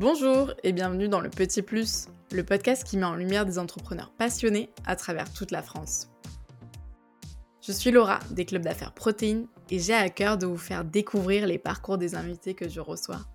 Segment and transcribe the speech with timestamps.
[0.00, 4.14] Bonjour et bienvenue dans le Petit Plus, le podcast qui met en lumière des entrepreneurs
[4.16, 6.08] passionnés à travers toute la France.
[7.60, 11.46] Je suis Laura des clubs d'affaires Protéines et j'ai à cœur de vous faire découvrir
[11.46, 13.26] les parcours des invités que je reçois.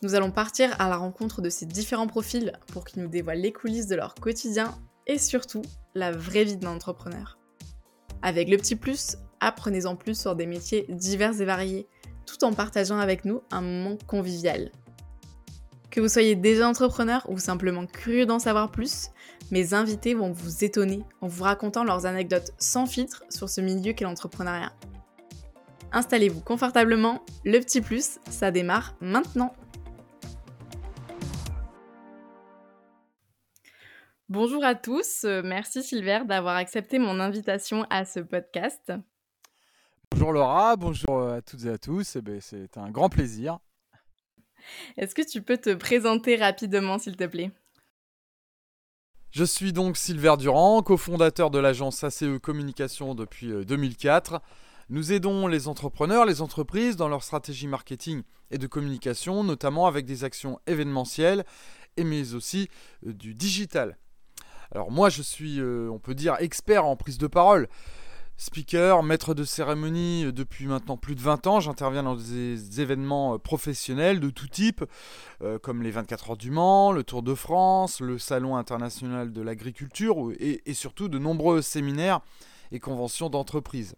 [0.00, 3.52] Nous allons partir à la rencontre de ces différents profils pour qu'ils nous dévoilent les
[3.52, 5.60] coulisses de leur quotidien et surtout
[5.94, 7.38] la vraie vie d'un entrepreneur.
[8.22, 11.86] Avec le petit plus, apprenez-en plus sur des métiers divers et variés
[12.26, 14.70] tout en partageant avec nous un moment convivial.
[15.90, 19.10] Que vous soyez déjà entrepreneur ou simplement curieux d'en savoir plus,
[19.50, 23.92] mes invités vont vous étonner en vous racontant leurs anecdotes sans filtre sur ce milieu
[23.92, 24.72] qu'est l'entrepreneuriat.
[25.92, 29.54] Installez-vous confortablement, le petit plus, ça démarre maintenant.
[34.28, 38.92] Bonjour à tous, merci Silver d'avoir accepté mon invitation à ce podcast.
[40.24, 42.16] Bonjour Laura, bonjour euh, à toutes et à tous.
[42.16, 43.58] Eh ben, c'est un grand plaisir.
[44.96, 47.50] Est-ce que tu peux te présenter rapidement, s'il te plaît?
[49.32, 54.32] Je suis donc Silver Durand, cofondateur de l'agence ACE Communication depuis 2004.
[54.32, 54.38] Euh,
[54.88, 60.06] Nous aidons les entrepreneurs, les entreprises dans leur stratégie marketing et de communication, notamment avec
[60.06, 61.44] des actions événementielles,
[61.98, 62.70] et mais aussi
[63.06, 63.98] euh, du digital.
[64.72, 67.68] Alors moi, je suis, on peut dire, expert en prise de parole
[68.36, 71.60] speaker, maître de cérémonie euh, depuis maintenant plus de 20 ans.
[71.60, 74.84] J'interviens dans des événements euh, professionnels de tout type,
[75.42, 79.42] euh, comme les 24 heures du Mans, le Tour de France, le Salon international de
[79.42, 82.20] l'agriculture et, surtout de nombreux séminaires
[82.72, 83.94] et conventions d'entreprise.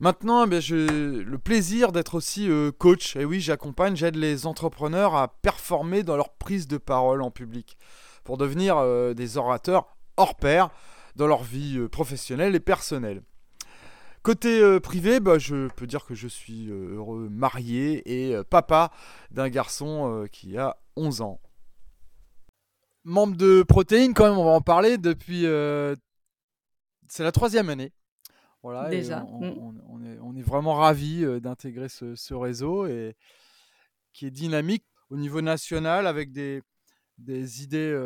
[0.00, 3.16] Maintenant, eh j'ai le plaisir d'être aussi coach.
[3.16, 7.76] Et oui, j'accompagne, j'aide les entrepreneurs à performer dans leur prise de parole en public
[8.24, 8.82] pour devenir
[9.14, 10.70] des orateurs hors pair
[11.16, 13.22] dans leur vie professionnelle et personnelle.
[14.22, 18.44] Côté euh, privé, bah, je peux dire que je suis euh, heureux marié et euh,
[18.44, 18.92] papa
[19.30, 21.40] d'un garçon qui a 11 ans.
[23.04, 25.44] Membre de Protéines, quand même, on va en parler depuis.
[27.08, 27.92] C'est la troisième année.
[28.62, 29.20] Voilà, Déjà.
[29.20, 29.80] Mm.
[29.88, 33.16] On, est, vraiment ravis d'intégrer ce, réseau et
[34.12, 36.62] qui est dynamique au niveau national avec des,
[37.16, 37.98] des idées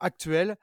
[0.00, 0.58] actuelles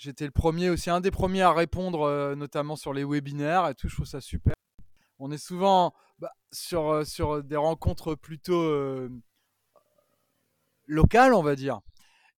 [0.00, 3.74] J'étais le premier aussi, un des premiers à répondre, euh, notamment sur les webinaires et
[3.74, 3.86] tout.
[3.86, 4.54] Je trouve ça super.
[5.18, 9.10] On est souvent bah, sur, euh, sur des rencontres plutôt euh,
[10.86, 11.80] locales, on va dire.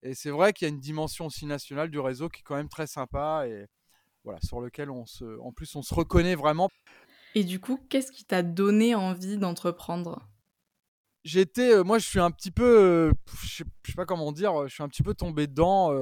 [0.03, 2.57] Et c'est vrai qu'il y a une dimension aussi nationale du réseau qui est quand
[2.57, 3.69] même très sympa et
[4.25, 6.69] voilà, sur lequel on se, en plus on se reconnaît vraiment.
[7.37, 10.29] Et du coup, qu'est-ce qui t'a donné envie d'entreprendre?
[11.23, 13.13] J'étais, moi, je suis un petit peu,
[13.45, 15.93] je sais, sais, pas comment dire, je suis un petit peu tombé dedans.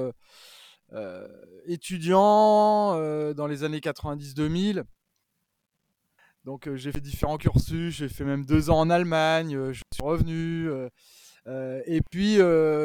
[0.93, 1.25] Euh,
[1.67, 4.83] étudiant euh, dans les années 90-2000.
[6.43, 10.03] Donc euh, j'ai fait différents cursus, j'ai fait même deux ans en Allemagne, je suis
[10.03, 10.69] revenu.
[11.47, 12.37] et puis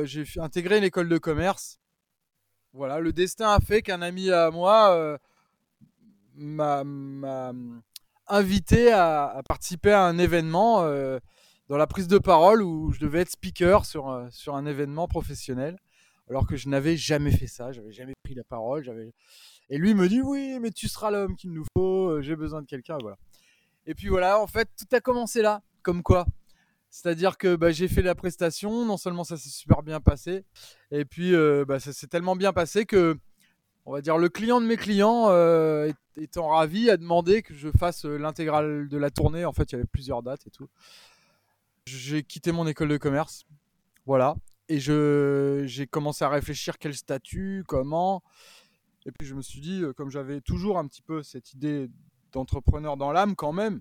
[0.04, 1.80] j'ai intégré une école de commerce.
[2.74, 5.18] Voilà, le destin a fait qu'un ami à moi
[6.34, 6.84] m'a
[8.28, 10.82] invité à, participer à un événement
[11.68, 15.78] dans la prise de parole où je devais être speaker sur, sur un événement professionnel
[16.28, 19.12] alors que je n'avais jamais fait ça, j'avais jamais pris la parole, j'avais
[19.68, 22.62] et lui me dit oui, mais tu seras l'homme qu'il nous faut, euh, j'ai besoin
[22.62, 23.16] de quelqu'un, voilà.
[23.86, 26.26] Et puis voilà, en fait, tout a commencé là, comme quoi.
[26.90, 30.44] C'est-à-dire que bah, j'ai fait la prestation, non seulement ça s'est super bien passé,
[30.92, 33.18] et puis euh, bah, ça s'est tellement bien passé que,
[33.86, 37.68] on va dire, le client de mes clients, euh, étant ravi, a demandé que je
[37.76, 39.44] fasse l'intégrale de la tournée.
[39.44, 40.68] En fait, il y avait plusieurs dates et tout.
[41.86, 43.46] J'ai quitté mon école de commerce.
[44.06, 44.36] Voilà
[44.68, 48.22] et j'ai commencé à réfléchir quel statut, comment.
[49.06, 51.88] Et puis je me suis dit, euh, comme j'avais toujours un petit peu cette idée
[52.32, 53.80] d'entrepreneur dans l'âme quand même,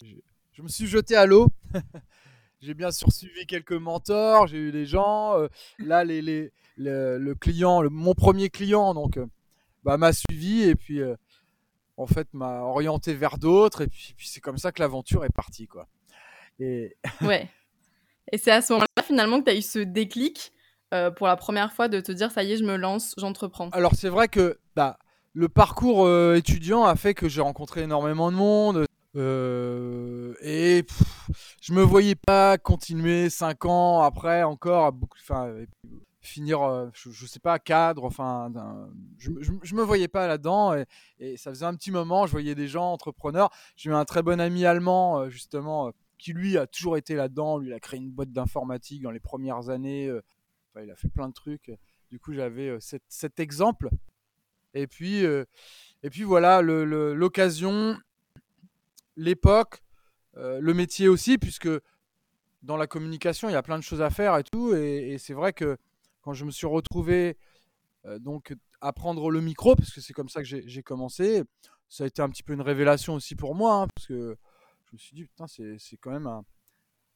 [0.00, 1.48] je me suis jeté à l'eau.
[2.62, 5.38] j'ai bien sûr suivi quelques mentors, j'ai eu des gens.
[5.38, 9.26] Euh, là, les, les, le, client, mon premier client, donc, euh,
[9.84, 11.00] bah, m'a suivi et puis
[11.98, 13.82] en fait m'a orienté vers d'autres.
[13.82, 15.86] Et puis, puis c'est comme ça que l'aventure est partie, quoi.
[16.58, 17.50] Et ouais.
[18.32, 20.52] Et c'est à ce moment-là finalement que tu as eu ce déclic
[20.94, 23.70] euh, pour la première fois de te dire ça y est, je me lance, j'entreprends.
[23.70, 24.98] Alors c'est vrai que bah,
[25.32, 28.86] le parcours euh, étudiant a fait que j'ai rencontré énormément de monde.
[29.16, 30.84] Euh, et
[31.62, 34.94] je me voyais pas continuer 5 ans après encore
[35.30, 35.48] à
[36.20, 38.52] finir, je, je, sais pas, cadre, enfin,
[39.16, 40.84] je, je, me voyais pas là-dedans et,
[41.18, 43.48] et, ça faisait un petit moment, je voyais des gens entrepreneurs.
[43.76, 47.58] J'ai eu un très bon ami allemand, justement, qui lui a toujours été là-dedans.
[47.58, 50.08] Lui, a créé une boîte d'informatique dans les premières années.
[50.08, 50.22] Euh,
[50.82, 51.72] il a fait plein de trucs.
[52.10, 53.90] Du coup, j'avais euh, cet, exemple.
[54.74, 55.44] Et puis, euh,
[56.02, 57.98] et puis voilà, l'occasion,
[59.16, 59.82] l'époque,
[60.34, 61.68] le métier aussi, puisque
[62.62, 64.74] dans la communication, il y a plein de choses à faire et tout.
[64.74, 65.78] Et, c'est vrai que
[66.20, 67.38] quand je me suis retrouvé
[68.18, 71.42] donc à prendre le micro, parce que c'est comme ça que j'ai commencé,
[71.88, 74.36] ça a été un petit peu une révélation aussi pour moi, hein, parce que
[74.86, 76.44] je me suis dit, putain, c'est quand même un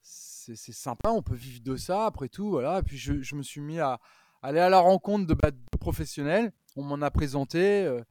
[0.03, 2.51] c'est sympa, on peut vivre de ça après tout.
[2.51, 2.79] Voilà.
[2.79, 4.01] Et puis je, je me suis mis à,
[4.43, 6.53] aller à la rencontre de, bah, professionnels.
[6.77, 7.85] On m'en a présenté.
[7.85, 8.03] Euh,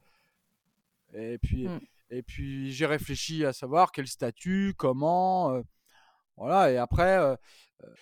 [1.12, 1.80] et puis, mm.
[2.10, 5.52] et puis j'ai réfléchi à savoir quel statut, comment.
[5.52, 5.62] Euh,
[6.36, 6.70] voilà.
[6.70, 7.36] Et après, euh,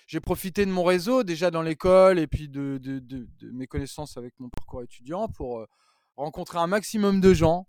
[0.06, 4.16] j'ai profité de mon réseau déjà dans l'école et puis de, de, de, mes connaissances
[4.16, 5.66] avec mon parcours étudiant pour
[6.16, 7.66] rencontrer un maximum de gens,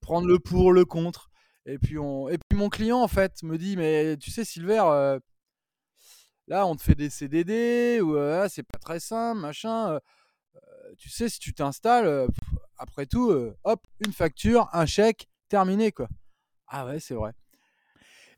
[0.00, 1.30] prendre le pour, le contre.
[1.66, 2.28] Et puis, on...
[2.28, 5.18] et puis mon client, en fait, me dit, mais tu sais, Silver,
[6.46, 9.98] Là, on te fait des CDD, ou ah, c'est pas très simple, machin.
[10.98, 12.28] tu sais, si tu t'installes,
[12.76, 13.32] après tout,
[13.64, 16.08] hop, une facture, un chèque, terminé, quoi.
[16.66, 17.32] Ah ouais, c'est vrai.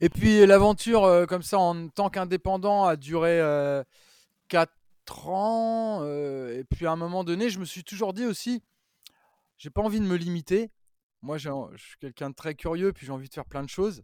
[0.01, 3.41] Et puis l'aventure, comme ça, en tant qu'indépendant, a duré
[4.49, 4.71] 4
[5.29, 6.05] ans.
[6.07, 8.63] et puis à un moment donné, je me suis toujours dit aussi,
[9.59, 10.71] j'ai pas envie de me limiter.
[11.27, 14.03] Moi, je suis quelqu'un de très curieux, puis j'ai envie de faire plein de choses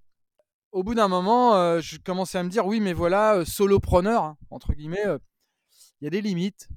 [0.72, 4.24] au bout d'un moment, euh, je commençais à me dire oui, mais voilà, euh, solopreneur,
[4.24, 5.18] hein, entre guillemets, euh,
[6.00, 6.68] il y a des limites.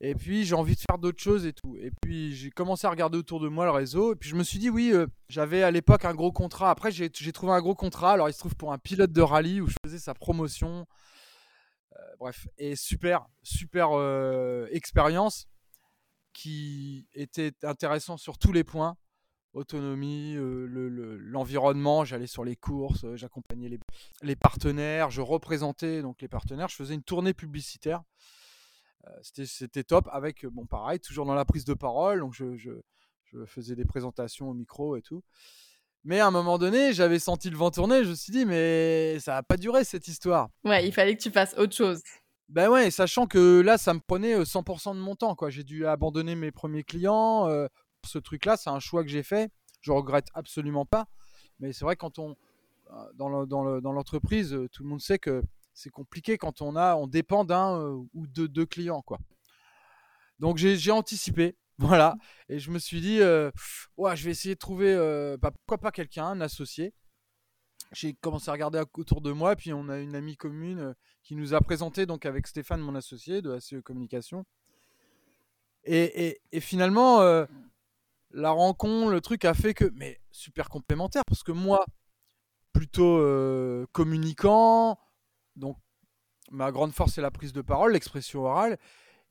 [0.00, 1.76] Et puis j'ai envie de faire d'autres choses et tout.
[1.78, 4.14] Et puis j'ai commencé à regarder autour de moi le réseau.
[4.14, 4.92] Et puis je me suis dit oui,
[5.28, 6.70] j'avais à l'époque un gros contrat.
[6.70, 8.14] Après j'ai trouvé un gros contrat.
[8.14, 10.88] Alors il se trouve pour un pilote de rallye où je faisais sa promotion.
[12.18, 13.90] bref, et super, super
[14.72, 15.46] expérience
[16.32, 18.96] qui était intéressant sur tous les points
[19.52, 22.04] autonomie, euh, l'environnement.
[22.04, 23.78] J'allais sur les courses, euh, j'accompagnais les,
[24.22, 26.68] les, partenaires, je représentais donc les partenaires.
[26.68, 28.02] Je faisais une tournée publicitaire.
[29.06, 32.20] Euh, c'était top avec, bon, pareil, toujours dans la prise de parole.
[32.20, 32.70] Donc, je, je,
[33.24, 35.22] je, faisais des présentations au micro et tout.
[36.04, 38.04] Mais à un moment donné, j'avais senti le vent tourner.
[38.04, 40.48] Je me suis dit, mais ça va pas durer cette histoire.
[40.64, 42.02] Ouais, il fallait que tu fasses autre chose.
[42.48, 45.34] Ben ouais, sachant que là, ça me prenait 100% de mon temps.
[45.34, 45.48] quoi.
[45.48, 47.48] J'ai dû abandonner mes premiers clients
[48.04, 49.50] ce truc-là, c'est un choix que j'ai fait.
[49.80, 51.06] Je regrette absolument pas.
[51.60, 52.36] Mais c'est vrai quand on
[52.92, 53.12] euh,
[53.46, 57.44] dans l'entreprise, euh, tout le monde sait que c'est compliqué quand on a, on dépend
[57.44, 59.18] d'un euh, ou de deux clients, quoi.
[60.38, 62.16] Donc j'ai anticipé, voilà,
[62.48, 63.20] et je me suis dit,
[63.96, 64.94] ouais, je vais essayer de trouver,
[65.40, 66.94] bah, pourquoi pas quelqu'un, un associé.
[67.92, 71.54] J'ai commencé à regarder autour de moi, puis on a une amie commune qui nous
[71.54, 74.44] a présenté donc avec Stéphane, mon associé de ACE Communication.
[75.84, 77.20] Et, et finalement,
[78.32, 81.84] la rencontre, le truc a fait que, mais super complémentaire, parce que moi,
[82.72, 84.98] plutôt euh, communicant,
[85.56, 85.76] donc
[86.50, 88.78] ma grande force c'est la prise de parole, l'expression orale,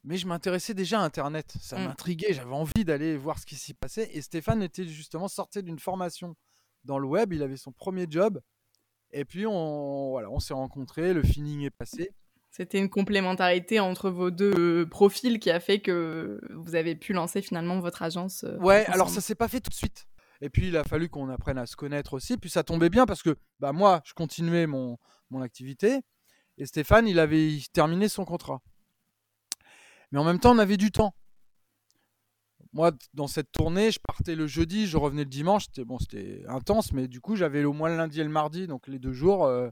[0.04, 1.86] mais je m'intéressais déjà à Internet, ça mm.
[1.86, 5.80] m'intriguait, j'avais envie d'aller voir ce qui s'y passait, et Stéphane était justement sorti d'une
[5.80, 6.36] formation
[6.84, 8.42] dans le web, il avait son premier job,
[9.12, 12.14] et puis on, voilà, on s'est rencontrés, le feeling est passé,
[12.52, 17.42] c'était une complémentarité entre vos deux profils qui a fait que vous avez pu lancer
[17.42, 18.44] finalement votre agence.
[18.44, 20.06] Euh, ouais, alors ça s'est pas fait tout de suite.
[20.42, 22.38] Et puis il a fallu qu'on apprenne à se connaître aussi.
[22.38, 24.98] Puis ça tombait bien parce que bah, moi, je continuais mon,
[25.30, 26.02] mon activité
[26.58, 28.62] et Stéphane, il avait terminé son contrat.
[30.12, 31.16] Mais en même temps, on avait du temps.
[32.74, 35.66] Moi, dans cette tournée, je partais le jeudi, je revenais le dimanche.
[35.68, 38.68] C'était bon, c'était intense, mais du coup, j'avais au moins le lundi et le mardi,
[38.68, 39.70] donc les deux jours, euh,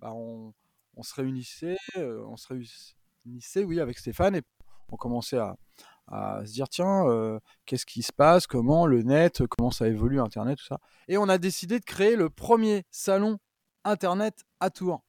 [0.00, 0.52] bah, on,
[0.94, 4.42] on se réunissait, euh, on se réunissait, oui, avec Stéphane et
[4.90, 5.56] on commençait à,
[6.44, 10.58] se dire tiens, euh, qu'est-ce qui se passe, comment le net, comment ça évolue Internet,
[10.58, 10.78] tout ça.
[11.08, 13.38] Et on a décidé de créer le premier salon
[13.84, 15.02] Internet à Tours,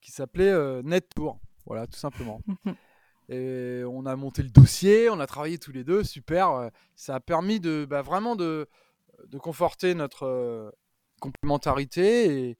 [0.00, 2.40] qui s'appelait euh, Net Tour, voilà, tout simplement.
[3.28, 6.70] et on a monté le dossier, on a travaillé tous les deux, super.
[6.96, 8.68] Ça a permis de bah, vraiment de,
[9.28, 10.74] de conforter notre
[11.20, 12.58] complémentarité et,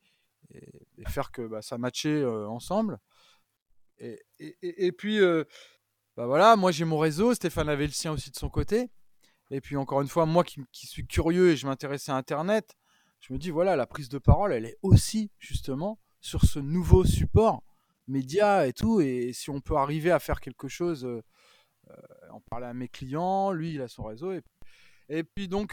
[0.55, 2.99] et, faire que bah, ça matchait ensemble.
[3.99, 5.21] Et, et puis,
[6.19, 8.91] bah voilà, moi j'ai mon réseau, Stéphane avait le sien aussi de son côté.
[9.51, 12.77] Et puis encore une fois, moi qui, suis curieux et je m'intéressais à Internet,
[13.21, 17.05] je me dis, voilà, la prise de parole, elle est aussi justement sur ce nouveau
[17.05, 17.63] support
[18.09, 19.01] média et tout.
[19.01, 21.23] Et si on peut arriver à faire quelque chose, euh,
[22.31, 24.33] en parler à mes clients, lui, il a son réseau.
[24.33, 24.43] Et,
[25.09, 25.73] et puis donc,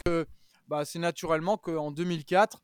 [0.68, 2.62] bah, c'est naturellement qu'en 2004,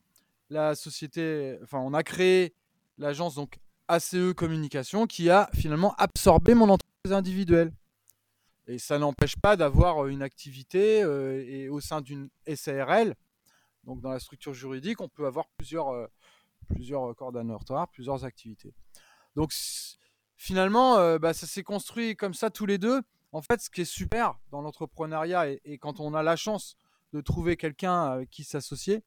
[0.52, 2.54] la société, enfin, on a créé
[2.98, 7.72] l'agence donc ACE Communication qui a finalement absorbé mon entreprise individuelle.
[8.68, 13.14] Et ça n'empêche pas d'avoir euh, une activité euh, et au sein d'une SARL,
[13.84, 16.06] donc dans la structure juridique, on peut avoir plusieurs, euh,
[16.68, 18.72] plusieurs coordonnateurs, plusieurs activités.
[19.34, 19.52] Donc
[20.36, 23.00] finalement, bah, ça s'est construit comme ça tous les deux.
[23.32, 26.76] En fait, ce qui est super dans l'entrepreneuriat et, et, quand on a la chance
[27.12, 29.02] de trouver quelqu'un avec qui s'associer,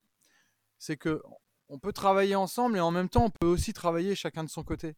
[0.78, 1.22] c'est que
[1.68, 4.64] on peut travailler ensemble et en même temps, on peut aussi travailler chacun de son
[4.64, 4.96] côté.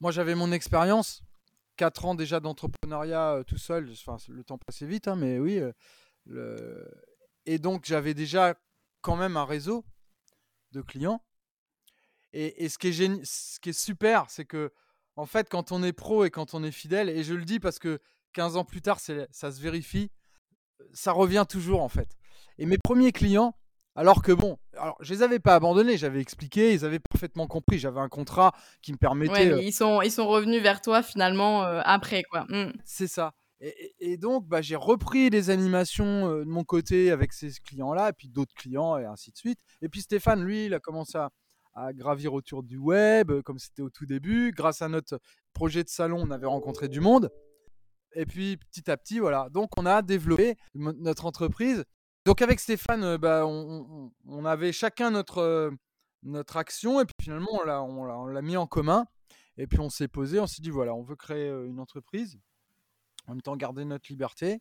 [0.00, 1.22] Moi, j'avais mon expérience,
[1.76, 3.90] 4 ans déjà d'entrepreneuriat tout seul.
[3.92, 5.60] Enfin, le temps passait vite, hein, mais oui.
[7.46, 8.54] Et donc, j'avais déjà
[9.00, 9.84] quand même un réseau
[10.72, 11.22] de clients.
[12.32, 14.72] Et, ce, qui est ce qui est super, c'est que,
[15.14, 17.60] en fait, quand on est pro et quand on est fidèle, et je le dis
[17.60, 18.00] parce que
[18.32, 20.10] 15 ans plus tard, ça se vérifie,
[20.92, 22.16] ça revient toujours, en fait.
[22.58, 23.56] Et mes premiers clients,
[23.94, 27.78] alors que bon, alors je les avais pas abandonnés, j'avais expliqué, ils avaient parfaitement compris,
[27.78, 29.32] j'avais un contrat qui me permettait.
[29.32, 32.44] Ouais, mais ils sont ils sont revenus vers toi finalement après quoi.
[32.48, 32.72] Mmh.
[32.84, 33.32] C'est ça.
[33.98, 38.28] Et, donc, bah, j'ai repris les animations de mon côté avec ces clients-là, et puis
[38.28, 39.60] d'autres clients, et ainsi de suite.
[39.80, 41.30] Et puis Stéphane, lui, il a commencé à,
[41.92, 44.52] gravir autour du web, comme c'était au tout début.
[44.52, 45.18] Grâce à notre
[45.54, 47.30] projet de salon, on avait rencontré du monde.
[48.14, 49.48] Et puis petit à petit, voilà.
[49.50, 51.84] Donc on a développé notre entreprise.
[52.24, 55.72] Donc avec Stéphane, bah, on, avait chacun notre,
[56.22, 59.06] notre action, et puis finalement, on l'a mis en commun.
[59.56, 62.40] Et puis on s'est posé, on s'est dit, voilà, on veut créer une entreprise
[63.26, 64.60] en même temps garder notre liberté.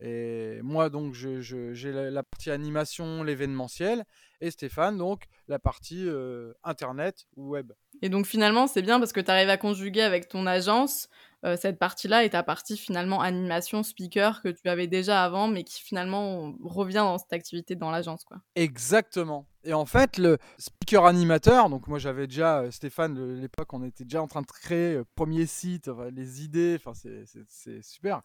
[0.00, 4.04] Et moi, donc, j'ai la, partie animation, l'événementiel,
[4.40, 7.72] et Stéphane, donc, la partie euh, internet ou web.
[8.02, 11.08] Et donc, finalement, c'est bien parce que tu arrives à conjuguer avec ton agence
[11.44, 15.64] euh, cette partie-là et ta partie, finalement, animation, speaker que tu avais déjà avant, mais
[15.64, 18.38] qui, finalement, revient dans cette activité dans l'agence, quoi.
[18.54, 19.46] Exactement.
[19.64, 24.04] Et en fait, le speaker animateur, donc moi j'avais déjà, euh, Stéphane, l'époque, on était
[24.04, 28.22] déjà en train de créer le premier site, les idées, enfin, c'est super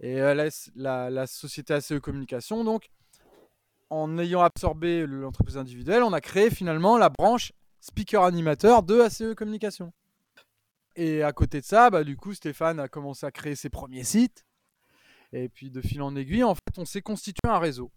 [0.00, 2.64] et euh, la, la, société ACE Communication.
[2.64, 2.90] Donc,
[3.90, 9.34] en ayant absorbé l'entreprise individuelle, on a créé finalement la branche speaker animateur de ACE
[9.36, 9.92] Communication.
[11.00, 14.04] Et à côté de ça, bah, du coup, Stéphane a commencé à créer ses premiers
[14.04, 14.44] sites.
[15.32, 17.90] Et puis, de fil en aiguille, en fait, on s'est constitué un réseau.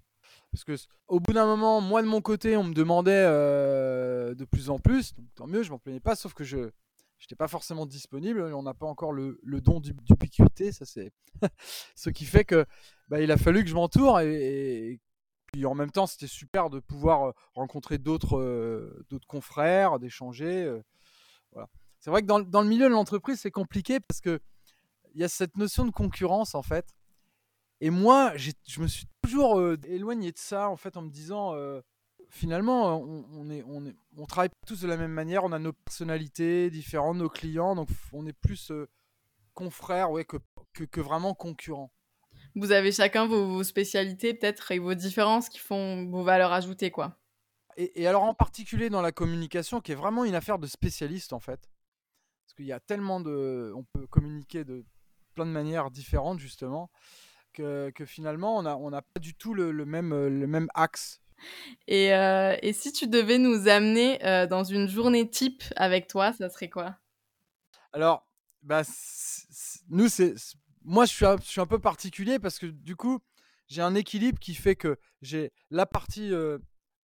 [0.53, 0.77] Parce que
[1.09, 4.79] au bout d'un moment, moi de mon côté, on me demandait euh, de plus en
[4.79, 5.13] plus.
[5.15, 8.41] Donc tant mieux, je m'en plaignais pas, sauf que je n'étais pas forcément disponible.
[8.53, 11.11] On n'a pas encore le, don d'ubiquité, ça c'est
[11.95, 12.65] ce qui fait que
[13.09, 15.01] bah, il a fallu que je m'entoure et,
[15.51, 20.81] puis en même temps c'était super de pouvoir euh, rencontrer d'autres euh, d'autres confrères, d'échanger.
[22.03, 24.41] C'est vrai que dans, dans, le milieu de l'entreprise c'est compliqué parce que
[25.15, 26.85] il y a cette notion de concurrence en fait.
[27.79, 31.53] Et moi, je me suis toujours éloigné de ça en fait en me disant
[32.33, 35.71] finalement, on, est, on, est, on travaille tous de la même manière, on a nos
[35.71, 38.89] personnalités différentes, nos clients, donc on est plus euh,
[39.53, 40.37] confrères ouais, que,
[40.73, 41.91] que, vraiment concurrents.
[42.55, 47.17] Vous avez chacun vos, spécialités peut-être et vos différences qui font vos valeurs ajoutées, quoi.
[47.77, 51.39] Et, alors en particulier dans la communication, qui est vraiment une affaire de spécialiste en
[51.39, 51.69] fait.
[52.45, 53.71] Parce qu'il y a tellement de...
[53.75, 54.85] On peut communiquer de
[55.33, 56.91] plein de manières différentes justement.
[57.53, 60.69] Que, que, finalement on n'a on a pas du tout le, le, même, le même
[60.73, 61.21] axe
[61.89, 66.49] euh, et, si tu devais nous amener euh, dans une journée type avec toi, ça
[66.49, 66.97] serait quoi?
[67.91, 68.27] Alors,
[68.61, 68.83] bah,
[69.89, 70.35] nous, c'est.
[70.83, 73.19] Moi, je suis, un, je suis un peu particulier parce que du coup,
[73.67, 76.57] j'ai un équilibre qui fait que j'ai la partie euh,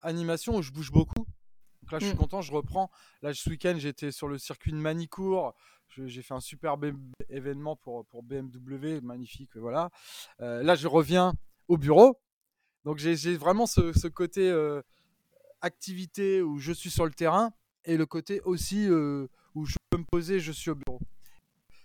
[0.02, 1.26] animation où je bouge beaucoup.
[1.88, 2.18] Donc là, je suis mmh.
[2.18, 2.90] content, je reprends.
[3.22, 5.54] Là, ce week-end, j'étais sur le circuit de Manicourt.
[5.88, 6.92] J'ai fait un superbe
[7.30, 9.90] événement pour, pour BMW, magnifique, voilà.
[10.38, 11.32] là, je reviens
[11.66, 12.18] au bureau.
[12.84, 14.82] Donc j'ai vraiment ce, côté euh,
[15.60, 17.52] activité où je suis sur le terrain
[17.84, 21.00] et le côté aussi euh, où je peux me poser, je suis au bureau.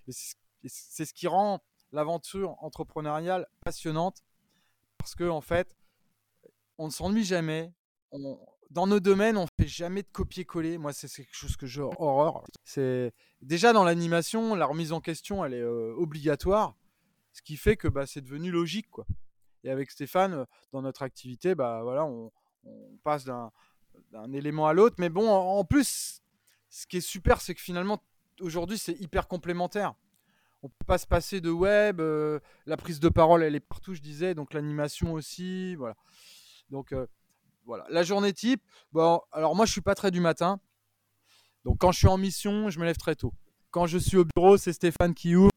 [0.08, 4.24] C'est ce qui rend l'aventure entrepreneuriale passionnante
[4.98, 5.70] parce que en fait,
[6.78, 7.74] on ne s'ennuie jamais.
[8.74, 10.80] Dans nos domaines, on fait jamais de copier-coller.
[10.80, 12.44] Moi, c'est quelque chose que j'ai horreur.
[12.64, 16.76] C'est déjà dans l'animation, la remise en question, elle est euh, obligatoire,
[17.34, 19.06] ce qui fait que bah, c'est devenu logique, quoi.
[19.64, 22.32] Et avec Stéphane, dans notre activité, bah voilà, on,
[23.04, 23.52] passe d'un
[24.34, 24.96] élément à l'autre.
[24.98, 26.22] Mais bon, en, plus,
[26.70, 28.04] ce qui est super, c'est que finalement,
[28.42, 29.94] aujourd'hui, c'est hyper complémentaire.
[30.64, 32.02] On peut pas se passer de web,
[32.66, 35.96] la prise de parole, elle est partout, je disais, donc l'animation aussi, voilà.
[36.70, 36.94] Donc
[37.66, 38.62] voilà, la journée type.
[38.92, 40.60] Bon, alors moi, je suis pas très du matin.
[41.66, 43.34] Donc quand je suis en mission, je me lève très tôt.
[43.72, 45.50] Quand je suis au bureau, c'est Stéphane qui ouvre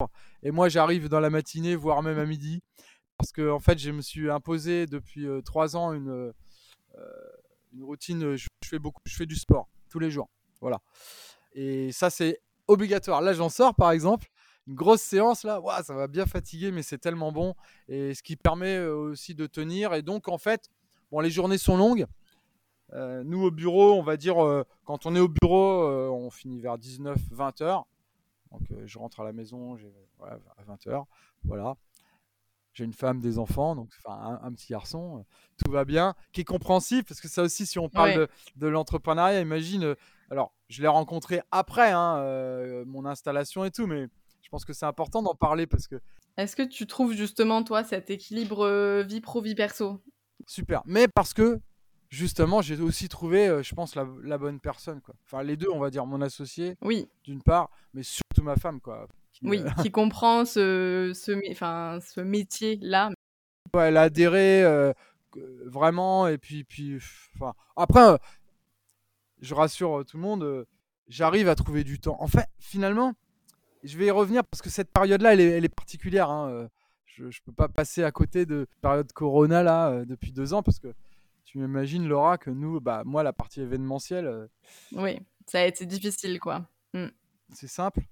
[0.43, 2.63] et moi j'arrive dans la matinée, voire même à midi
[3.19, 6.33] parce que en fait, je me suis imposé depuis euh, trois ans une, euh,
[7.73, 8.37] une routine.
[8.37, 10.29] Je, fais beaucoup, je fais du sport tous les jours.
[10.61, 10.81] Voilà.
[11.53, 13.23] Et ça, c'est obligatoire.
[13.23, 14.29] Là, j'en sors par exemple.
[14.69, 17.55] Une grosse séance là, ça va bien fatiguer, mais c'est tellement bon.
[17.89, 19.95] Et ce qui permet euh, aussi de tenir.
[19.95, 20.71] Et donc, en fait,
[21.11, 22.07] bon, les journées sont longues.
[22.93, 24.37] nous, au bureau, on va dire,
[24.85, 27.87] quand on est au bureau, on finit vers 19-20 heures.
[28.53, 29.77] Donc, je rentre à la maison
[30.23, 31.07] à 20 heures.
[31.45, 31.77] Voilà
[32.77, 35.25] j'ai une femme, des enfants, donc un, petit garçon,
[35.65, 39.41] tout va bien, qui est compréhensif, parce que ça aussi, si on parle de, l'entrepreneuriat,
[39.41, 39.97] imagine,
[40.31, 44.09] alors je l'ai rencontré après hein, mon installation et tout, mais
[44.43, 45.97] je pense que c'est important d'en parler parce que.
[46.37, 50.03] Est-ce que tu trouves justement, toi, cet équilibre vie pro, vie perso?
[50.47, 51.61] Super, mais parce que
[52.09, 55.01] justement, j'ai aussi trouvé, je pense, la, bonne personne.
[55.01, 55.15] Quoi.
[55.25, 57.09] Enfin, les deux, on va dire, mon associé, oui.
[57.25, 58.81] d'une part, mais surtout ma femme.
[58.81, 59.09] Quoi,
[59.43, 63.11] oui, euh, qui comprend ce, ce, enfin, ce métier-là.
[63.75, 64.93] elle a adhéré euh,
[65.65, 66.99] vraiment, et puis, puis
[67.35, 68.17] enfin, après, euh,
[69.41, 70.67] je rassure tout le monde,
[71.09, 72.17] j'arrive à trouver du temps.
[72.21, 73.13] En fait, finalement,
[73.83, 76.31] je vais y revenir parce que cette période-là, elle, elle est, particulière.
[76.31, 76.69] Hein,
[77.17, 80.79] je ne peux pas passer à côté de période Corona là depuis deux ans parce
[80.79, 80.95] que
[81.45, 84.49] tu m'imagines Laura que nous, bah moi la partie événementielle.
[84.93, 86.67] Oui, ça a été difficile quoi.
[86.93, 87.07] Mmh.
[87.53, 88.03] C'est simple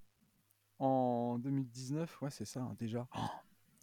[0.79, 3.07] en 2019, ouais, c'est ça, hein, déjà.
[3.17, 3.21] Oh.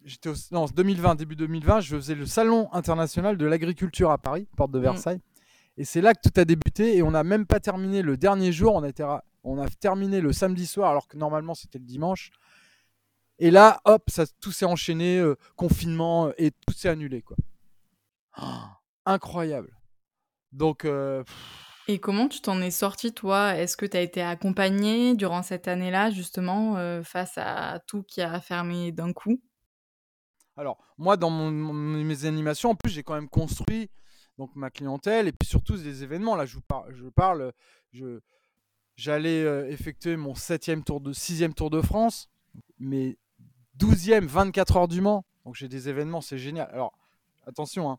[0.04, 0.34] J'étais au...
[0.51, 4.80] Non, 2020, début 2020, je faisais le Salon international de l'agriculture à Paris, porte de
[4.80, 4.84] mm.
[4.84, 5.20] Versailles.
[5.78, 8.51] Et c'est là que tout a débuté et on n'a même pas terminé le dernier
[8.51, 8.75] jour.
[8.75, 9.06] On a, été...
[9.44, 12.32] on a terminé le samedi soir alors que normalement c'était le dimanche.
[13.44, 17.24] Et là, hop, ça, tout s'est enchaîné, euh, confinement euh, et tout s'est annulé.
[17.24, 17.36] quoi.
[19.04, 19.76] incroyable.
[20.52, 21.24] Donc, euh,
[21.88, 23.56] et comment tu t'en es sorti, toi?
[23.56, 28.22] Est-ce que tu as été accompagné durant cette année-là, justement, euh, face à tout qui
[28.22, 29.42] a fermé d'un coup?
[30.56, 33.90] Alors, moi, dans mes animations, en plus, j'ai quand même construit
[34.38, 36.36] donc ma clientèle et puis surtout des événements.
[36.36, 37.54] Là, je, vous je parle,
[37.92, 38.20] je,
[38.96, 42.30] j'allais effectuer mon septième tour de sixième Tour de France,
[42.78, 43.18] mes
[43.82, 45.26] 12e 24 heures du Mans.
[45.46, 46.70] Donc, j'ai des événements, c'est génial.
[46.72, 46.94] Alors,
[47.48, 47.98] attention, hein,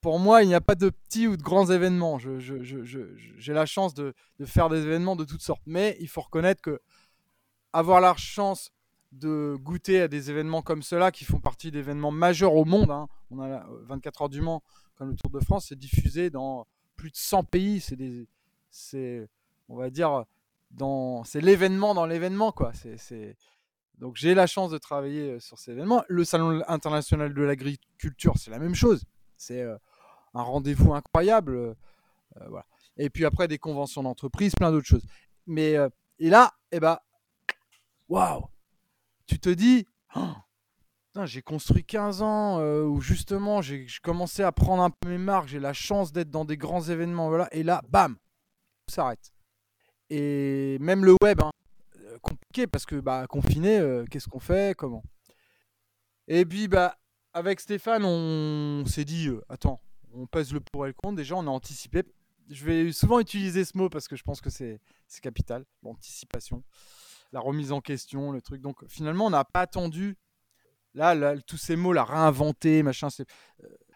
[0.00, 2.18] pour moi, il n'y a pas de petits ou de grands événements.
[2.18, 4.14] j'ai la chance de,
[4.44, 5.62] faire des événements de toutes sortes.
[5.66, 6.80] Mais il faut reconnaître que
[7.72, 8.70] avoir la chance
[9.12, 13.08] de goûter à des événements comme cela, qui font partie d'événements majeurs au monde, hein.
[13.30, 14.62] on a 24 heures du Mans
[14.96, 16.66] comme le Tour de France, c'est diffusé dans
[16.96, 17.80] plus de 100 pays.
[18.70, 19.28] C'est
[19.68, 20.24] on va dire,
[21.24, 22.72] c'est l'événement dans l'événement, quoi.
[23.98, 26.04] Donc j'ai la chance de travailler euh, sur ces événements.
[26.08, 29.04] Le Salon international de l'agriculture, c'est la même chose.
[29.36, 29.76] C'est euh,
[30.34, 31.56] un rendez-vous incroyable.
[31.56, 31.74] Euh,
[32.48, 32.66] voilà.
[32.96, 35.06] Et puis après, des conventions d'entreprise, plein d'autres choses.
[35.46, 35.76] Mais,
[36.18, 36.98] et là, eh ben,
[38.08, 38.44] waouh
[39.26, 40.34] Tu te dis, oh,
[41.24, 45.60] j'ai construit 15 ans où justement j'ai commencé à prendre un peu mes marques, j'ai
[45.60, 48.16] la chance d'être dans des grands événements, voilà, et là, bam,
[48.88, 49.32] s'arrête.
[50.10, 51.50] Et même le web, hein,
[52.18, 55.02] compliqué parce que bah, confiné, qu'est-ce qu'on fait, comment?
[56.26, 56.96] Et puis bah
[57.38, 59.80] avec Stéphane, on s'est dit, euh, attends,
[60.12, 61.16] on pèse le pour et le contre.
[61.16, 62.02] Déjà, on a anticipé.
[62.50, 64.80] Je vais souvent utiliser ce mot parce que je pense que c'est
[65.22, 65.64] capital.
[65.82, 66.64] L'anticipation,
[67.32, 68.60] la remise en question, le truc.
[68.60, 70.16] Donc, finalement, on n'a pas attendu.
[70.94, 73.08] Là, tous ces mots, la réinventer, machin.
[73.20, 73.24] Euh,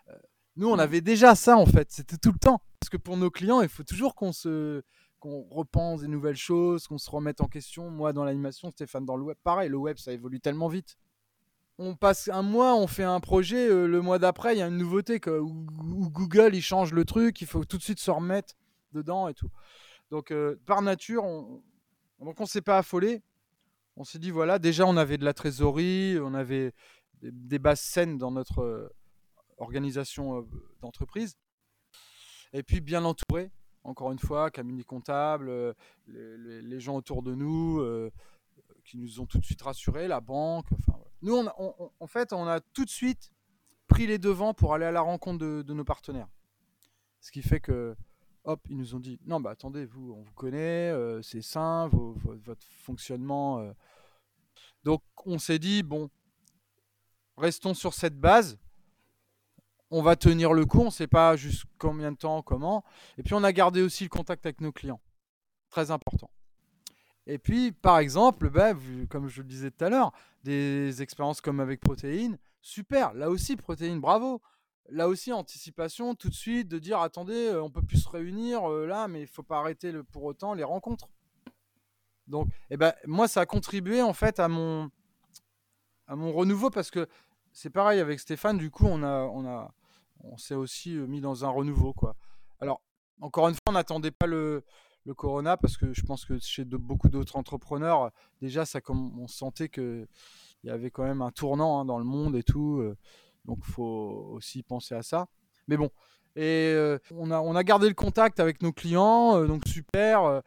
[0.09, 0.19] euh,
[0.57, 1.91] nous, on avait déjà ça, en fait.
[1.91, 2.61] C'était tout le temps.
[2.79, 4.83] Parce que pour nos clients, il faut toujours qu'on se
[5.23, 7.91] qu'on repense des nouvelles choses, qu'on se remette en question.
[7.91, 10.99] Moi, dans l'animation, Stéphane dans le web, pareil, le web, ça évolue tellement vite
[11.79, 14.69] on passe un mois, on fait un projet, euh, le mois d'après, il y a
[14.69, 18.55] une nouveauté, Google, il change le truc, il faut tout de suite se remettre
[18.93, 19.51] dedans et tout.
[20.11, 21.63] Donc, euh, par nature, on,
[22.19, 23.23] on s'est pas affolé.
[23.97, 26.73] On s'est dit, voilà, déjà, on avait de la trésorerie, on avait
[27.23, 28.89] des, bases saines dans notre euh,
[29.59, 30.47] organisation
[30.81, 31.37] d'entreprise.
[32.53, 33.51] Et puis, bien entouré,
[33.85, 35.75] encore une fois, cabinet comptable,
[36.07, 37.83] les, les, gens autour de nous
[38.85, 41.47] qui nous ont tout de suite rassurés, la banque, enfin, nous,
[42.01, 43.31] en fait, on a tout de suite
[43.87, 46.29] pris les devants pour aller à la rencontre de, nos partenaires.
[47.21, 47.95] Ce qui fait que,
[48.45, 51.88] hop, ils nous ont dit non, bah attendez, vous, on vous connaît, euh, c'est sain,
[51.88, 53.61] votre fonctionnement.
[53.61, 53.73] Euh.
[54.83, 56.11] Donc, on s'est dit bon,
[57.37, 58.59] restons sur cette base.
[59.94, 62.83] On va tenir le coup, on ne sait pas juste combien de temps, comment.
[63.18, 65.00] Et puis, on a gardé aussi le contact avec nos clients.
[65.68, 66.31] Très important.
[67.26, 68.72] Et puis, par exemple, bah,
[69.11, 70.12] comme je le disais tout à l'heure,
[70.44, 73.12] des expériences comme avec Protéine, super.
[73.12, 74.40] Là aussi, Protéine, bravo.
[74.88, 78.68] Là aussi, anticipation, tout de suite, de dire attendez, euh, on peut plus se réunir
[78.68, 81.09] euh, là, mais il faut pas arrêter pour autant les rencontres.
[82.26, 84.90] Donc, eh ben, moi, ça a contribué en fait à mon,
[86.09, 87.07] renouveau parce que
[87.52, 88.59] c'est pareil avec Stéphane.
[88.59, 89.72] Du coup, on a,
[90.25, 92.17] on s'est aussi euh, mis dans un renouveau, quoi.
[92.61, 92.81] Alors,
[93.21, 94.65] encore une fois, on n'attendait pas le,
[95.05, 99.19] le Corona parce que je pense que chez de, beaucoup d'autres entrepreneurs, déjà, ça, comme
[99.19, 100.07] on sentait qu'il
[100.65, 102.79] y avait quand même un tournant hein, dans le monde et tout.
[102.81, 102.97] Euh,
[103.45, 105.27] donc, il faut aussi penser à ça.
[105.69, 105.91] Mais bon,
[106.37, 110.43] et euh, on, a, on a gardé le contact avec nos clients, donc super.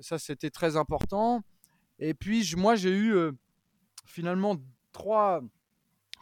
[0.00, 1.42] ça, c'était très important.
[1.98, 3.14] Et puis, moi, j'ai eu
[4.04, 4.56] finalement
[4.92, 5.40] trois,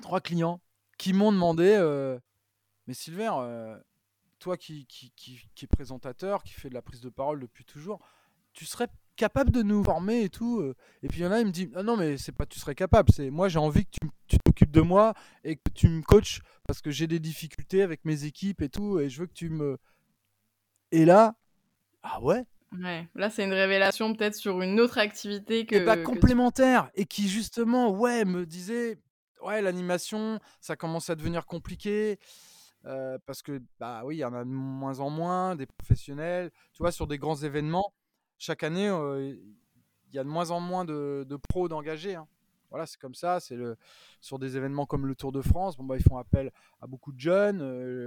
[0.03, 0.61] trois clients
[0.99, 1.77] qui m'ont demandé
[2.93, 3.33] Mais Silver,
[4.39, 7.65] toi qui, qui, qui, qui, est présentateur, qui fait de la prise de parole depuis
[7.65, 8.07] toujours,
[8.53, 10.63] tu serais capable de nous former et tout
[11.03, 12.61] Et puis il y en a, il me dit ah Non, mais c'est pas tu
[12.61, 16.03] serais capable, c'est moi j'ai envie que tu t'occupes de moi et que tu me
[16.03, 19.33] coaches parce que j'ai des difficultés avec mes équipes et tout, et je veux que
[19.33, 19.79] tu me.
[20.91, 21.35] Et là,
[22.03, 22.45] ah ouais
[22.79, 25.83] Ouais, là c'est une révélation peut-être sur une autre activité que.
[25.83, 28.99] pas complémentaire et qui justement, ouais, me disait
[29.43, 32.19] ouais, l'animation, ça commence à devenir compliqué.
[32.83, 36.51] Parce que, bah oui, il y en a de moins en moins, des professionnels.
[36.73, 37.93] Tu vois, sur des grands événements,
[38.39, 42.15] chaque année, il y a de moins en moins de, pros d'engagés.
[42.15, 42.27] Hein.
[42.71, 43.39] Voilà, c'est comme ça.
[43.39, 43.57] C'est
[44.21, 47.13] sur des événements comme le Tour de France, bon bah ils font appel à beaucoup
[47.13, 47.63] de jeunes,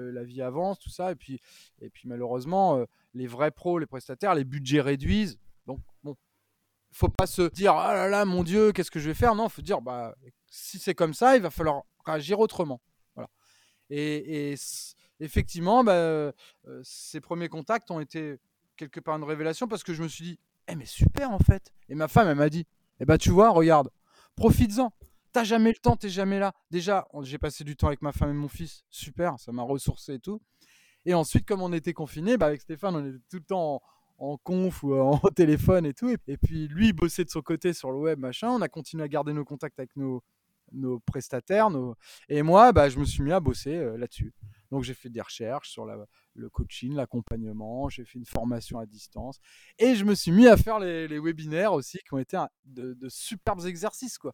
[0.09, 1.39] la vie avance, tout ça, et puis
[1.81, 2.83] et puis malheureusement
[3.13, 5.37] les vrais pros, les prestataires, les budgets réduisent.
[5.67, 6.15] Donc bon,
[6.91, 9.35] faut pas se dire ah là là mon Dieu, qu'est-ce que je vais faire?
[9.35, 10.15] Non, faut dire bah
[10.47, 12.81] si c'est comme ça, il va falloir réagir autrement.
[13.89, 14.55] Et,
[15.19, 16.31] effectivement, bah, euh,
[16.83, 18.37] ces premiers contacts ont été
[18.77, 21.71] quelque part une révélation parce que je me suis dit, eh mais super en fait.
[21.89, 22.65] Et ma femme, elle m'a dit,
[22.99, 23.89] eh bah tu vois, regarde,
[24.35, 24.91] profites-en.
[25.31, 26.53] T'as jamais le temps, t'es jamais là.
[26.71, 30.15] Déjà, j'ai passé du temps avec ma femme et mon fils, super, ça m'a ressourcé
[30.15, 30.41] et tout.
[31.05, 33.81] Et ensuite, comme on était confinés, bah, avec Stéphane, on était tout le temps
[34.17, 36.09] en conf ou en téléphone et tout.
[36.09, 38.49] Et, puis lui, il bossait de son côté sur le web, machin.
[38.49, 40.23] On a continué à garder nos contacts avec nos,
[40.71, 41.69] nos prestataires.
[41.69, 41.95] Nos...
[42.29, 44.33] Et moi, bah, je me suis mis à bosser euh, là-dessus.
[44.71, 45.97] Donc j'ai fait des recherches sur la,
[46.33, 49.39] le coaching, l'accompagnement, j'ai fait une formation à distance.
[49.77, 52.97] Et je me suis mis à faire les, les webinaires aussi, qui ont été de,
[53.07, 54.17] superbes exercices.
[54.17, 54.33] quoi.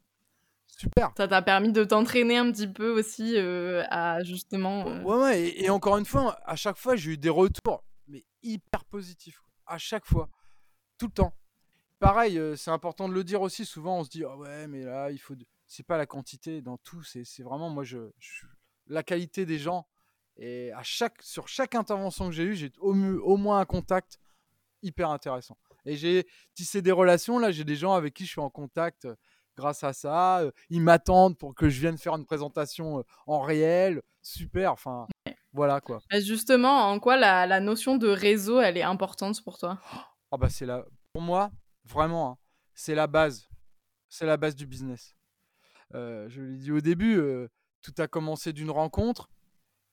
[0.65, 1.12] Super.
[1.17, 4.88] Ça t'a permis de t'entraîner un petit peu aussi euh, à justement.
[4.88, 7.84] Euh ouais, ouais, et, et, encore une fois, à chaque fois, j'ai eu des retours,
[8.08, 9.44] mais hyper positifs.
[9.65, 10.30] À chaque fois.
[10.98, 11.34] Tout le temps.
[12.00, 13.65] Pareil, c'est important de le dire aussi.
[13.65, 15.36] Souvent, on se dit, oh ouais, mais là, il faut
[15.71, 18.12] c'est pas la quantité dans tout, c'est vraiment moi je,
[18.88, 19.88] la qualité des gens.
[20.36, 24.19] Et à chaque, sur chaque intervention que j'ai eue, j'ai au, au moins un contact
[24.81, 25.57] hyper intéressant.
[25.86, 27.39] Et j'ai tissé des relations.
[27.39, 29.15] Là, j'ai des gens avec qui je suis en contact euh,
[29.55, 30.39] grâce à ça.
[30.39, 34.01] Euh, ils m'attendent pour que je vienne faire une présentation euh, en réel.
[34.21, 34.73] Super.
[34.73, 35.07] Enfin,
[35.53, 36.01] voilà quoi.
[36.19, 39.79] Justement, en quoi la, la, notion de réseau, elle est importante pour toi?
[40.31, 41.49] Oh bah c'est la, Pour moi,
[41.86, 42.38] vraiment, hein,
[42.73, 43.47] c'est la base.
[44.10, 45.15] C'est la base du business.
[45.95, 47.49] Euh, je l'ai dit au début, euh,
[47.82, 49.30] tout a commencé d'une rencontre.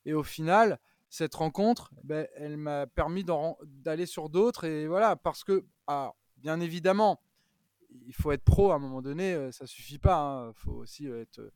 [0.04, 3.24] Et au final, cette rencontre, ben, elle m'a permis
[3.64, 4.64] d'aller sur d'autres.
[4.64, 5.64] Et voilà, parce que,
[6.37, 7.20] bien évidemment,
[8.06, 10.44] il faut être pro à un moment donné, euh, ça suffit pas.
[10.44, 10.52] Il hein.
[10.54, 11.50] faut aussi être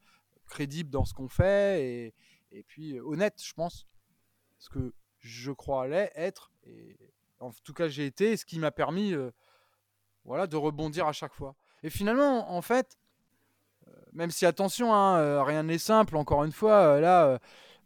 [0.47, 2.15] crédible dans ce qu'on fait et,
[2.51, 3.87] et, puis honnête, je pense.
[4.59, 6.53] Ce que je crois être.
[6.65, 6.97] Et
[7.41, 9.15] en tout cas, j'ai été, ce qui m'a permis
[10.25, 11.57] voilà, de rebondir à chaque fois.
[11.83, 12.97] Et finalement, en fait,
[14.13, 16.17] même si attention, hein, euh, rien n'est simple.
[16.17, 17.41] Encore une fois, euh, là,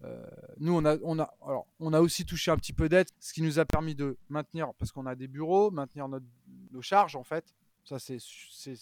[0.05, 0.27] euh,
[0.59, 3.33] nous on a, on a, alors, on a aussi touché un petit peu d'aide, ce
[3.33, 7.25] qui nous a permis de maintenir, parce qu'on a des bureaux, maintenir nos charges en
[7.25, 7.55] fait.
[7.85, 8.19] Ça c'est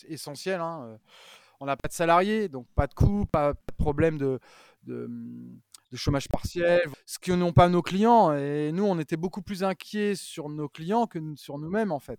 [0.09, 0.61] essentiel.
[0.61, 0.99] Hein,
[1.61, 4.41] on n'a pas de salariés, donc pas de coûts, pas, de problème de,
[4.83, 5.09] de,
[5.93, 8.33] de, chômage partiel, ce que n'ont pas nos clients.
[8.35, 12.19] Et nous, on était beaucoup plus inquiets sur nos clients que sur nous-mêmes en fait.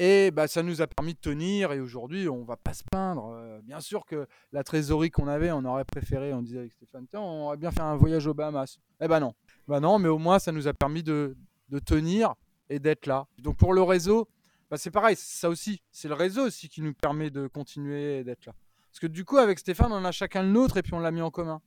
[0.00, 1.72] Et bah, ça nous a permis de tenir.
[1.72, 3.32] Et aujourd'hui, on va pas se plaindre.
[3.34, 7.06] Euh, bien sûr que la trésorerie qu'on avait, on aurait préféré, on disait avec Stéphane,
[7.14, 8.78] on aurait bien fait un voyage aux Bahamas.
[9.00, 9.34] Eh ben non.
[9.66, 11.36] Bah non, mais au moins, ça nous a permis de,
[11.68, 12.34] de tenir
[12.70, 13.26] et d'être là.
[13.38, 14.28] Donc pour le réseau,
[14.70, 15.16] bah, c'est pareil.
[15.16, 18.54] Ça aussi, c'est le réseau aussi qui nous permet de continuer d'être là.
[18.90, 21.10] Parce que du coup, avec Stéphane, on a chacun le nôtre et puis on l'a
[21.10, 21.60] mis en commun.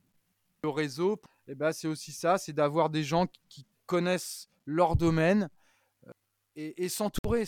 [0.63, 5.49] Le réseau, eh ben, c'est aussi ça, c'est d'avoir des gens qui connaissent leur domaine,
[6.55, 7.43] et, s'entourer.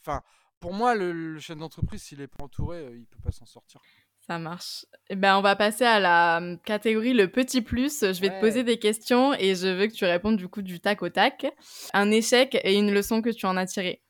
[0.00, 0.22] Enfin,
[0.60, 3.80] pour moi, le, chef d'entreprise, s'il est pas entouré, euh, il peut pas s'en sortir.
[4.26, 4.86] Ça marche.
[5.10, 8.00] Eh ben, on va passer à la hum, catégorie le petit plus.
[8.00, 10.80] Je vais te poser des questions et je veux que tu répondes du coup du
[10.80, 11.46] tac au tac.
[11.92, 14.02] Un échec et une leçon que tu en as tiré.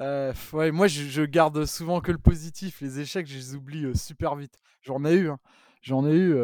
[0.00, 2.80] Euh, ouais, moi, je, garde souvent que le positif.
[2.82, 4.58] Les échecs, je les oublie euh, super vite.
[4.82, 5.30] J'en ai eu.
[5.30, 5.38] Hein.
[5.80, 6.36] J'en ai eu.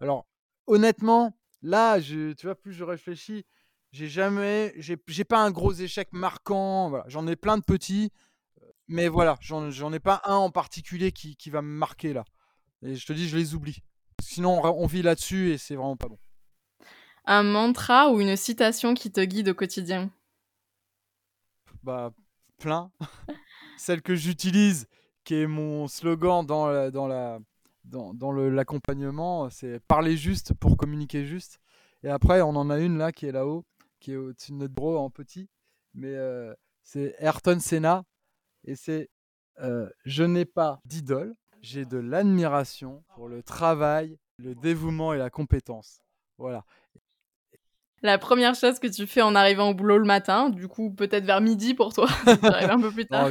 [0.00, 0.26] Alors,
[0.66, 3.46] honnêtement, là, je, tu vois, plus je réfléchis,
[3.92, 6.88] j'ai jamais, j'ai pas un gros échec marquant.
[6.88, 7.04] Voilà.
[7.08, 8.10] J'en ai plein de petits,
[8.88, 12.24] mais voilà, j'en ai pas un en particulier qui, qui, va me marquer là.
[12.82, 13.82] Et je te dis, je les oublie.
[14.20, 16.18] Sinon, on, vit là-dessus et c'est vraiment pas bon.
[17.26, 20.10] Un mantra ou une citation qui te guide au quotidien?
[21.82, 22.12] Bah,
[22.58, 22.90] plein.
[23.78, 24.86] Celle que j'utilise,
[25.24, 27.40] qui est mon slogan dans la, dans la,
[27.84, 31.60] dans, dans l'accompagnement, c'est parler juste pour communiquer juste.
[32.04, 33.64] Et après, on en a une là qui est là-haut
[34.02, 35.48] qui est au-dessus de notre bureau en petit,
[35.94, 36.14] mais
[36.82, 38.04] c'est Ayrton Senna
[38.64, 39.08] et c'est
[40.04, 46.00] Je n'ai pas d'idole, j'ai de l'admiration pour le travail, le dévouement et la compétence.
[46.36, 46.64] Voilà.
[48.02, 51.24] La première chose que tu fais en arrivant au boulot le matin, du coup peut-être
[51.24, 53.30] vers midi pour toi, tu arrives un peu plus tard.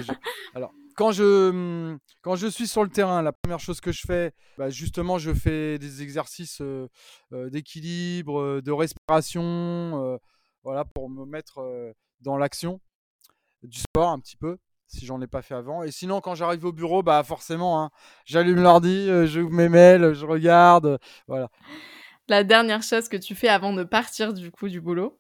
[0.56, 4.02] Alors, quand je, hum, quand je suis sur le terrain, la première chose que je
[4.06, 6.88] fais, bah, justement, je fais des exercices euh,
[7.34, 10.20] euh, d'équilibre, euh, de respiration,
[10.63, 12.80] voilà, pour me mettre dans l'action,
[13.63, 15.84] du sport un petit peu, si j'en ai pas fait avant.
[15.84, 17.89] Et sinon, quand j'arrive au bureau, bah forcément, hein,
[18.26, 21.50] j'allume l'ordi, j'ouvre mes mails, je regarde, voilà.
[22.28, 25.19] La dernière chose que tu fais avant de partir du coup du boulot?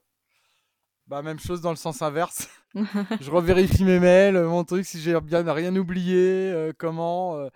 [1.07, 2.47] Bah, même chose dans le sens inverse.
[3.19, 7.35] je revérifie mes mails, mon truc, si j'ai bien rien oublié, euh, comment.
[7.35, 7.49] Euh,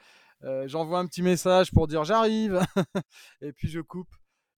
[0.44, 2.60] euh, j'envoie un petit message pour dire j'arrive.
[3.42, 4.14] et puis je coupe.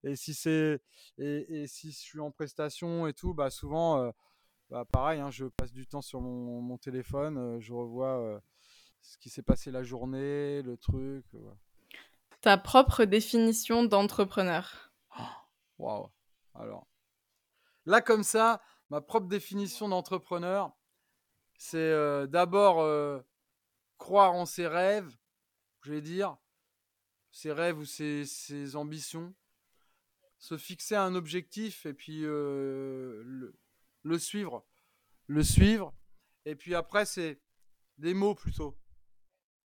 [0.08, 0.82] Et si c'est
[1.18, 4.14] et, et, si je suis en prestation et tout, bah souvent,
[4.70, 8.42] bah pareil, hein, je passe du temps sur mon, mon téléphone, je revois
[9.02, 11.26] ce qui s'est passé la journée, le truc.
[12.42, 14.92] Ta propre définition d'entrepreneur.
[15.80, 16.10] Waouh.
[16.54, 16.88] Alors
[17.88, 20.72] là comme ça, ma propre définition d'entrepreneur,
[21.58, 23.20] c'est euh, d'abord euh,
[23.98, 25.18] croire en ses rêves,
[25.82, 26.38] je vais dire,
[27.32, 29.34] ses rêves ou ses, ambitions,
[30.40, 33.54] se fixer un objectif et puis euh,
[34.04, 34.66] le, suivre.
[35.28, 35.94] Le suivre.
[36.46, 37.42] Et puis après, c'est
[37.98, 38.78] des mots plutôt.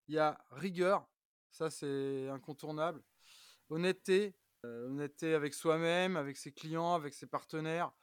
[0.08, 1.08] Il y a rigueur,
[1.52, 3.04] ça c'est incontournable.
[3.70, 7.94] Honnêteté, honnêteté avec soi-même, avec ses clients, avec ses partenaires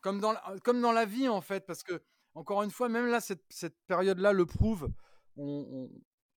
[0.00, 2.02] comme, dans la, comme dans la vie, en fait, parce que,
[2.34, 4.90] encore une fois, même là, cette, cette période-là le prouve,
[5.36, 5.90] on,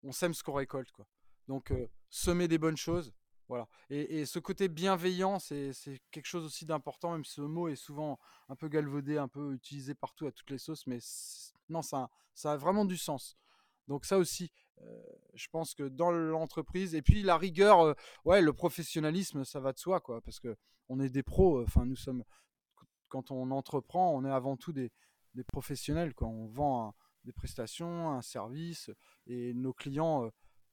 [0.03, 0.90] on, sème ce qu'on récolte.
[0.92, 1.07] Quoi.
[1.49, 1.72] Donc,
[2.09, 3.12] semer des bonnes choses.
[3.48, 3.68] Voilà.
[3.90, 5.72] Et, ce côté bienveillant, c'est
[6.11, 9.54] quelque chose aussi d'important, même si ce mot est souvent un peu galvaudé, un peu
[9.54, 10.98] utilisé partout à toutes les sauces, mais
[11.68, 12.09] non, ça,
[12.44, 13.37] a vraiment du sens.
[13.87, 14.50] Donc ça aussi,
[15.35, 19.78] je pense que dans l'entreprise, et puis la rigueur, ouais, le professionnalisme, ça va de
[19.78, 20.56] soi, quoi, parce que
[20.88, 21.62] on est des pros.
[21.62, 22.24] Enfin, nous sommes
[23.09, 24.92] quand on entreprend, on est avant tout des,
[25.48, 26.14] professionnels.
[26.14, 28.90] Quand on vend des prestations, un service,
[29.26, 30.30] et nos clients euh,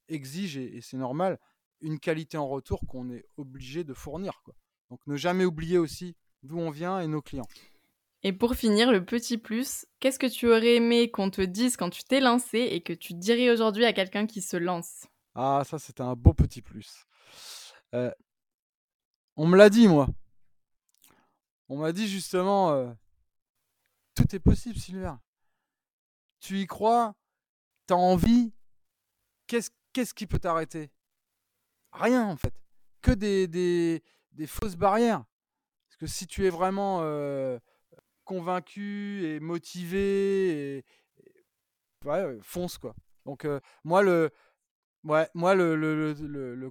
[0.07, 1.39] exigent, et, c'est normal,
[1.83, 4.41] une qualité en retour qu'on est obligé de fournir.
[4.43, 4.55] Quoi.
[4.89, 7.47] Donc ne jamais oublier aussi d'où on vient et nos clients.
[8.23, 11.89] Et pour finir, le petit plus, qu'est-ce que tu aurais aimé qu'on te dise quand
[11.89, 15.05] tu t'es lancé et que tu dirais aujourd'hui à quelqu'un qui se lance?
[15.35, 17.05] Ah, ça c'était un beau petit plus.
[17.93, 18.11] Euh,
[19.35, 20.07] on me l'a dit, moi.
[21.67, 22.91] On m'a dit justement, euh,
[24.15, 25.19] tout est possible, Sylvain.
[26.39, 27.15] Tu y crois,
[27.87, 28.53] t'as envie,
[29.47, 30.91] qu'est-ce, qu'est-ce qui peut t'arrêter?
[31.93, 32.53] Rien en fait.
[33.01, 34.01] Que des,
[34.47, 35.23] fausses barrières.
[35.88, 37.60] Parce que si tu es vraiment euh,
[38.23, 40.86] convaincu et motivé, et,
[42.06, 42.95] ouais, fonce quoi.
[43.25, 44.29] Donc euh, moi le,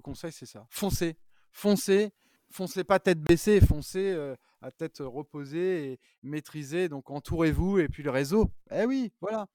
[0.01, 0.65] conseil c'est ça.
[0.69, 1.17] Foncez,
[1.51, 2.13] foncez
[2.53, 6.87] foncez pas tête baissée, foncez euh, à tête reposée et maîtrisée.
[6.87, 8.51] Donc entourez-vous et puis le réseau.
[8.71, 9.47] Eh oui, voilà.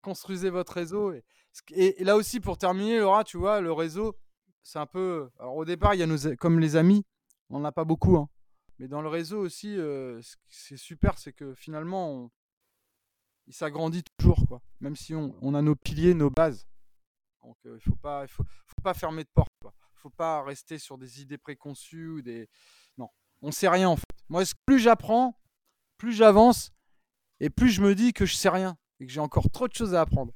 [0.00, 1.12] Construisez votre réseau.
[1.72, 4.16] Et, là aussi, pour terminer, Laura, tu vois, le réseau,
[4.68, 5.30] c'est un peu.
[5.38, 7.06] Alors au départ, il y a comme les amis,
[7.48, 8.18] on n'a pas beaucoup.
[8.18, 8.28] Hein.
[8.78, 12.30] Mais dans le réseau aussi, euh, c'est super, c'est que finalement,
[13.46, 14.60] il s'agrandit toujours, quoi.
[14.80, 16.68] Même si on, a nos piliers, nos bases.
[17.42, 19.48] Donc euh, il ne faut pas, faut, faut pas fermer de porte.
[19.62, 22.48] Quoi faut pas rester sur des idées préconçues ou des.
[22.98, 23.08] Non,
[23.42, 24.04] on sait rien en fait.
[24.28, 25.40] Moi, plus j'apprends,
[25.96, 26.70] plus j'avance
[27.40, 29.74] et plus je me dis que je sais rien et que j'ai encore trop de
[29.74, 30.32] choses à apprendre.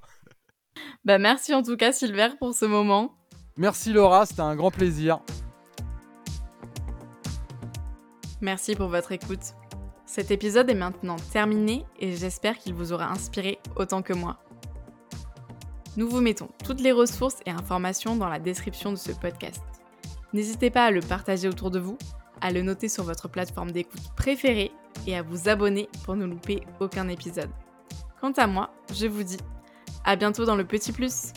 [1.04, 3.21] Bah merci en tout cas Silver pour ce moment.
[3.56, 5.20] Merci Laura, c'était un grand plaisir.
[8.40, 9.54] Merci pour votre écoute.
[10.06, 14.38] Cet épisode est maintenant terminé et j'espère qu'il vous aura inspiré autant que moi.
[15.96, 19.62] Nous vous mettons toutes les ressources et informations dans la description de ce podcast.
[20.32, 21.98] N'hésitez pas à le partager autour de vous,
[22.40, 24.72] à le noter sur votre plateforme d'écoute préférée
[25.06, 27.50] et à vous abonner pour ne louper aucun épisode.
[28.20, 29.38] Quant à moi, je vous dis
[30.04, 31.32] à bientôt dans le Petit Plus